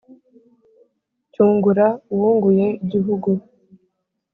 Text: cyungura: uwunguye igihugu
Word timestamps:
cyungura: 1.31 1.87
uwunguye 2.13 2.67
igihugu 2.85 3.29